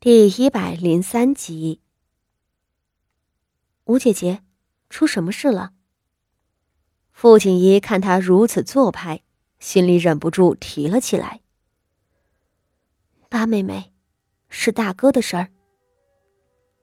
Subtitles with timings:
[0.00, 1.80] 第一百零三集，
[3.86, 4.44] 吴姐姐，
[4.88, 5.72] 出什么事了？
[7.10, 9.24] 傅锦仪看他如此做派，
[9.58, 11.40] 心里忍不住提了起来。
[13.28, 13.92] 八妹妹，
[14.48, 15.50] 是大哥的事儿。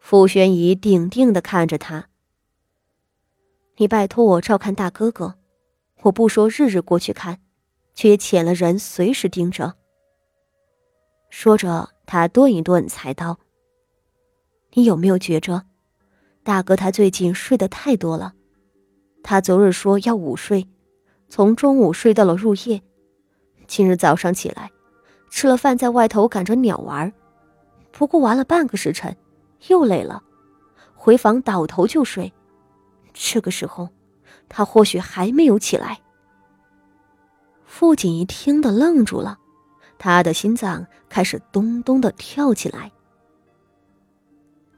[0.00, 2.08] 傅宣仪定定的看着他。
[3.76, 5.38] 你拜托我照看大哥哥，
[6.04, 7.42] 我不说日日过去看，
[7.94, 9.76] 却也遣了人随时盯着。
[11.32, 13.38] 说着，他顿一顿，才道
[14.74, 15.64] ：“你有没有觉着，
[16.44, 18.34] 大哥他最近睡得太多了？
[19.22, 20.68] 他昨日说要午睡，
[21.30, 22.82] 从中午睡到了入夜，
[23.66, 24.70] 今日早上起来，
[25.30, 27.10] 吃了饭，在外头赶着鸟玩，
[27.90, 29.16] 不过玩了半个时辰，
[29.68, 30.22] 又累了，
[30.94, 32.30] 回房倒头就睡。
[33.14, 33.88] 这个时候，
[34.50, 35.98] 他或许还没有起来。”
[37.64, 39.38] 傅锦一听得愣住了。
[40.04, 42.90] 他的心脏开始咚咚的跳起来。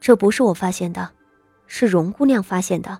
[0.00, 1.08] 这不是我发现的，
[1.68, 2.98] 是荣姑娘发现的。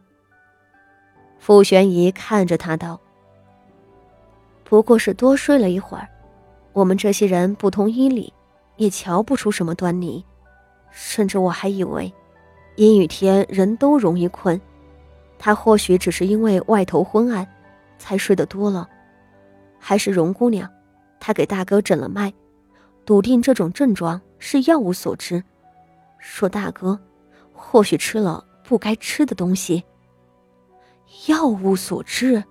[1.41, 3.01] 傅玄仪看着他道
[4.63, 6.09] ：“不过是多睡了一会儿，
[6.73, 8.33] 我们这些人不通医理，
[8.77, 10.25] 也瞧不出什么端倪。
[10.93, 12.15] 甚至我还以为，
[12.77, 14.61] 阴雨天人都容易困，
[15.41, 17.45] 他或许只是因为外头昏暗，
[17.99, 18.89] 才睡得多了。
[19.81, 20.71] 还是荣姑娘。”
[21.25, 22.35] 他给大哥诊了脉，
[23.07, 25.45] 笃定这种症状是药物所致，
[26.19, 26.99] 说大哥
[27.53, 29.85] 或许吃了不该吃的东西。
[31.29, 32.43] 药物所致，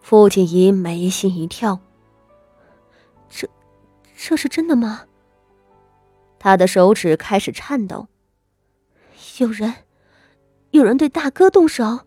[0.00, 1.80] 傅锦仪眉心一跳。
[3.28, 3.50] 这，
[4.16, 5.02] 这是真的吗？
[6.38, 8.06] 他的手指开始颤抖。
[9.38, 9.74] 有人，
[10.70, 12.02] 有人对大哥动手。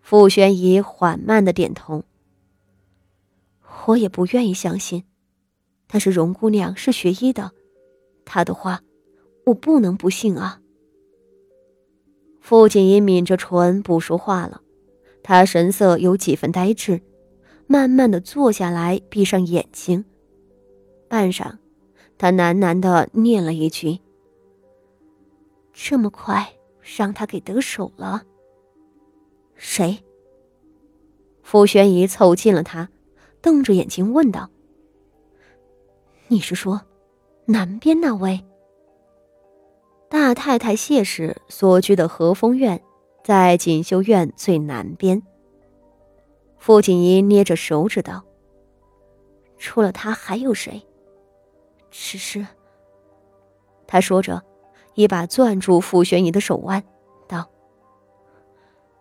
[0.00, 2.02] 傅宣仪缓慢的点头。
[3.84, 5.04] 我也不愿意相信，
[5.86, 7.52] 但是荣姑娘是学医的，
[8.24, 8.80] 她的话
[9.44, 10.60] 我不能不信啊。
[12.40, 14.62] 傅锦衣抿着唇不说话了，
[15.22, 17.00] 他神色有几分呆滞，
[17.66, 20.04] 慢慢的坐下来，闭上眼睛。
[21.08, 21.58] 半晌，
[22.18, 24.00] 他喃喃的念了一句
[25.72, 26.54] ：“这么快
[26.96, 28.24] 让他给得手了。”
[29.54, 30.02] 谁？
[31.42, 32.88] 傅玄仪凑近了他。
[33.46, 34.50] 瞪着眼睛问道
[36.26, 36.82] ：“你是说，
[37.44, 38.44] 南边那位
[40.08, 42.82] 大太太谢氏所居的和风院，
[43.22, 45.22] 在锦绣院最南边？”
[46.58, 48.24] 傅锦衣捏着手指道
[49.58, 50.84] ：“除了他还有谁？”
[51.88, 52.44] 只是，
[53.86, 54.42] 他说着，
[54.94, 56.82] 一把攥住傅玄仪的手腕，
[57.28, 57.48] 道：“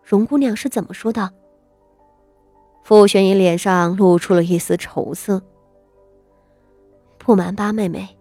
[0.06, 1.34] 荣姑娘是怎么说的？”
[2.86, 5.42] 傅玄仪脸上露出了一丝愁色。
[7.18, 8.16] 不瞒八妹妹，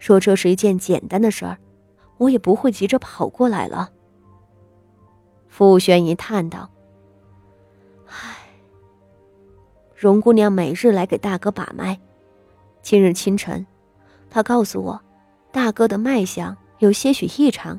[0.00, 1.56] 说这是一件简单的事儿，
[2.18, 3.92] 我也不会急着跑过来了。
[5.46, 6.68] 傅玄仪叹道
[8.10, 8.38] ：“唉，
[9.94, 12.00] 荣姑娘每日来给大哥把脉，
[12.82, 13.64] 今日清晨，
[14.28, 15.00] 她告诉我，
[15.52, 17.78] 大哥的脉象有些许异常。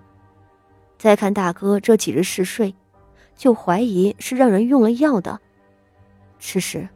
[0.97, 2.73] 再看大哥这几日嗜睡，
[3.35, 5.41] 就怀疑是让人用了药的。”
[6.45, 6.89] 此时，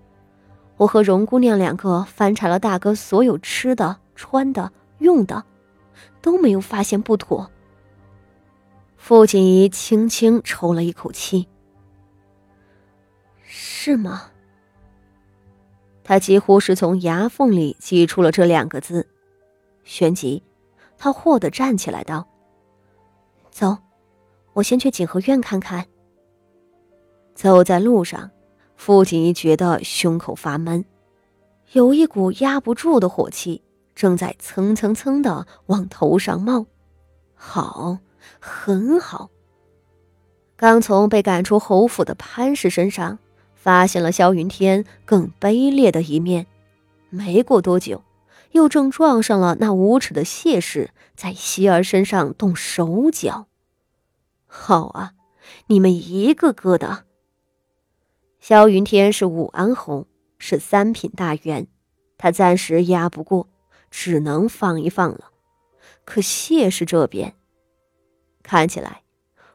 [0.75, 5.45] 我和荣姑娘两个翻查了大哥所有吃的、穿的、用的，
[6.21, 7.49] 都没有发现不妥。
[8.97, 11.47] 傅锦仪轻轻抽了一口气
[13.41, 14.31] ：“是吗？”
[16.03, 19.07] 他几乎是从牙缝里挤出了这两个字。
[19.85, 20.43] 旋即，
[20.97, 22.27] 他霍地站起来道
[23.49, 23.77] ：“走，
[24.51, 25.85] 我先去锦和院看看。”
[27.33, 28.29] 走在路上。
[28.77, 30.85] 傅锦衣觉得胸口发闷，
[31.73, 33.61] 有一股压不住的火气
[33.93, 36.65] 正在蹭蹭蹭的往头上冒。
[37.35, 37.97] 好，
[38.39, 39.29] 很好。
[40.55, 43.19] 刚从被赶出侯府的潘氏身上
[43.55, 46.47] 发现了萧云天更卑劣的一面，
[47.09, 48.03] 没过多久，
[48.51, 53.47] 又正撞上了那无耻的谢氏在希儿身上动手脚。
[54.45, 55.13] 好啊，
[55.65, 57.06] 你们一个个的！
[58.47, 60.07] 萧云天是武安侯，
[60.37, 61.67] 是三品大员，
[62.17, 63.49] 他暂时压不过，
[63.91, 65.31] 只能放一放了。
[66.05, 67.35] 可谢氏这边，
[68.43, 69.01] 看起来，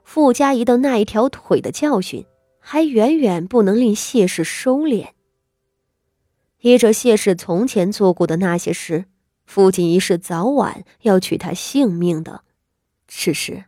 [0.05, 2.27] 傅家仪的那一条腿的教训，
[2.59, 5.06] 还远远不能令谢氏收敛。
[6.61, 9.06] 依着谢氏从前做过的那些事，
[9.47, 12.43] 傅锦仪是早晚要取他性命的。
[13.09, 13.65] 只是，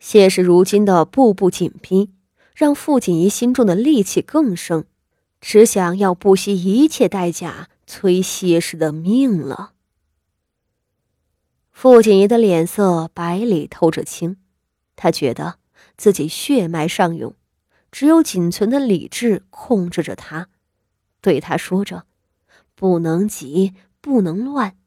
[0.00, 2.10] 谢氏如今的步步紧逼。
[2.56, 4.86] 让傅锦仪心中的戾气更盛，
[5.42, 9.74] 只想要不惜一切代价催谢氏的命了。
[11.70, 14.38] 傅锦仪的脸色白里透着青，
[14.96, 15.58] 他觉得
[15.98, 17.34] 自己血脉上涌，
[17.92, 20.48] 只有仅存的理智控制着他，
[21.20, 22.06] 对他说着
[22.74, 24.78] ：“不能急，不能乱。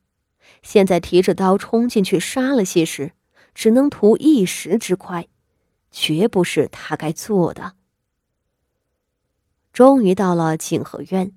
[0.64, 3.12] 现在提着刀冲进去杀了谢氏，
[3.54, 5.28] 只能图一时之快，
[5.92, 7.74] 绝不是他该做的。”
[9.72, 11.32] 终于到了景和院，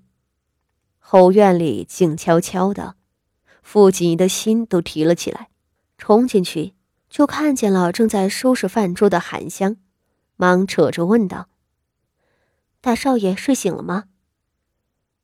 [0.98, 2.96] 后院里静悄悄的。
[3.62, 5.48] 傅锦仪的心都提了起来，
[5.96, 6.74] 冲进去
[7.08, 9.76] 就看见了正在收拾饭桌的韩香，
[10.34, 11.48] 忙扯着问道
[12.80, 14.06] ：“大少爷睡醒了吗？”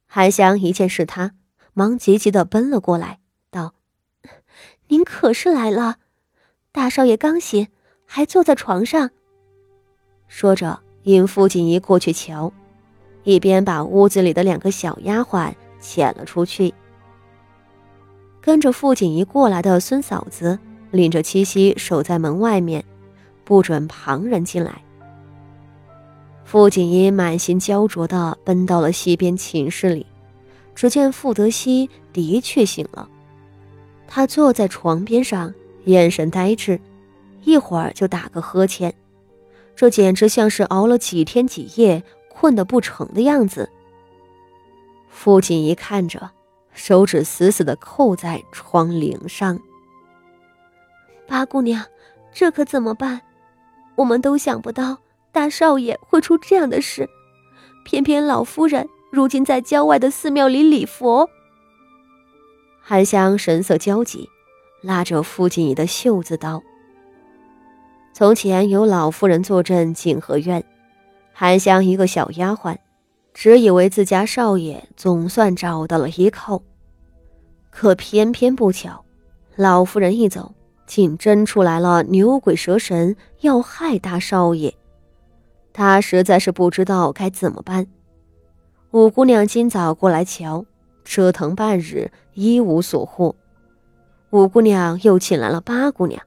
[0.07, 1.35] 韩香一见是他，
[1.73, 3.19] 忙急急的奔了过来，
[3.51, 3.75] 道
[4.87, 5.99] ：“您可是来了，
[6.71, 7.69] 大少爷刚醒，
[8.05, 9.11] 还坐在床上。”
[10.29, 12.53] 说着，引傅锦仪过去瞧，
[13.25, 15.53] 一边把屋子里的两个小丫鬟
[15.83, 16.73] 遣了出去。
[18.41, 20.59] 跟着傅锦仪过来的孙嫂子
[20.91, 22.85] 领着七夕守在门外面，
[23.45, 24.83] 不准旁人进来。
[26.45, 30.07] 傅锦仪满心焦灼地奔到了西边寝室里，
[30.75, 33.09] 只见傅德熙的确醒了，
[34.07, 35.53] 他坐在床边上，
[35.85, 36.81] 眼神呆滞，
[37.43, 38.95] 一会儿就打个呵欠，
[39.79, 43.71] 这简直像是熬了几天几夜困得不成的样子。
[45.09, 46.31] 傅锦仪看着。
[46.75, 49.59] 手指死死的扣在窗棂上。
[51.27, 51.85] 八姑娘，
[52.33, 53.21] 这可怎么办？
[53.97, 54.99] 我们都想不到
[55.33, 57.09] 大少爷会出这样的事，
[57.85, 61.29] 偏偏老夫人如今在郊外的寺庙里礼佛。
[62.81, 64.29] 韩香神色焦急，
[64.81, 66.63] 拉着傅锦仪的袖子道
[68.13, 70.65] ：“从前有老夫人坐镇景和院，
[71.33, 72.77] 韩香一个小丫鬟。”
[73.35, 76.61] 只以为自家少爷总算找到了依靠，
[77.71, 79.05] 可偏偏不巧，
[79.55, 80.53] 老夫人一走，
[80.89, 84.75] 竟真出来了牛鬼蛇神要害大少爷。
[85.73, 87.87] 他实在是不知道该怎么办。
[88.91, 90.65] 五姑娘今早过来瞧，
[91.05, 93.37] 折腾半日一无所获。
[94.31, 96.21] 五姑娘又请来了八姑娘，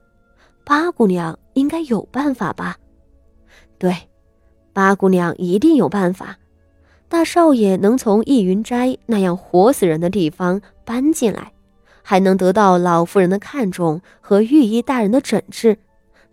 [0.63, 2.77] 八姑娘应该有办法吧？
[3.77, 4.09] 对，
[4.73, 6.37] 八姑娘一定有办法。
[7.07, 11.51] 大少爷能从逸云斋那样活死人的地方搬进来，
[12.01, 15.77] 还能得到老夫人的看重和御医大人的诊治，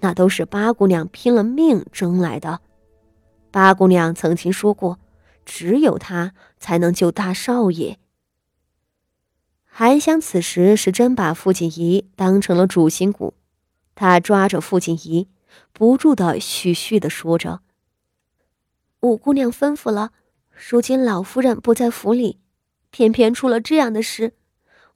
[0.00, 2.60] 那都是八姑娘拼了命争来的。
[3.50, 4.98] 八姑娘曾经说过，
[5.44, 7.98] 只有她才能救大少爷。
[9.64, 13.34] 韩香此时是真把傅锦仪当成了主心骨，
[13.98, 15.26] 他抓着傅锦仪，
[15.72, 17.62] 不住的絮絮的说着
[19.02, 20.12] ：“五姑娘吩咐了。”
[20.70, 22.38] 如今老夫人不在府里，
[22.90, 24.34] 偏偏出了这样的事，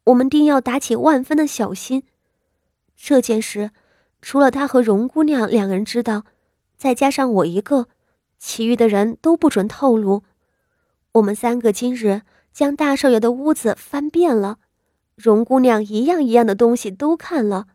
[0.05, 2.05] 我们定要打起万分的小心。
[2.97, 3.73] 这件事，
[4.21, 6.25] 除了她和荣姑娘两个人知道，
[6.77, 7.89] 再加上我一个，
[8.39, 10.23] 其余的人都不准透露。
[11.15, 12.23] 我们三个今日
[12.53, 14.59] 将大少爷的屋子翻遍了，
[15.17, 17.67] 荣姑娘一样一样的东西都看了，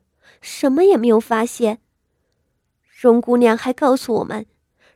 [0.42, 1.80] 什么也没有发现。
[3.00, 4.46] 荣姑娘还告诉我们，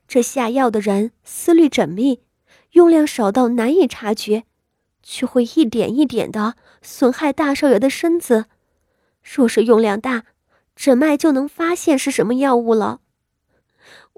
[0.07, 2.24] 这下药的人思虑缜密。
[2.72, 4.45] 用量少到难以察觉，
[5.04, 8.45] 却会一点一点的损害大少爷的身子。
[9.22, 10.24] 若是用量大，
[10.74, 13.02] 诊脉就能发现是什么药物了。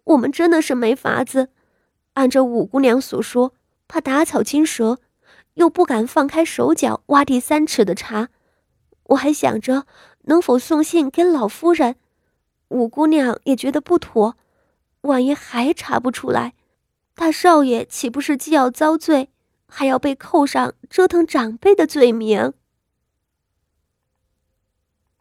[0.03, 1.49] 我们真的是没法子。
[2.13, 3.55] 按照五姑娘所说，
[3.87, 4.99] 怕打草惊蛇，
[5.55, 8.29] 又不敢放开手脚挖地三尺的查。
[9.05, 9.87] 我还想着
[10.23, 11.95] 能否送信给老夫人，
[12.69, 14.37] 五姑娘也觉得不妥。
[15.01, 16.53] 万一还查不出来。
[17.15, 19.29] 大少爷岂不是既要遭罪，
[19.67, 22.53] 还要被扣上折腾长辈的罪名？